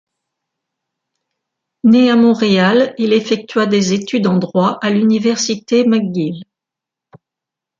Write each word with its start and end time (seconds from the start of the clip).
Né 1.83 2.09
à 2.09 2.15
Montréal, 2.15 2.95
il 2.97 3.13
effectua 3.13 3.67
des 3.67 3.93
études 3.93 4.25
en 4.25 4.39
droit 4.39 4.79
à 4.81 4.89
l'Université 4.89 5.85
McGill. 5.85 6.43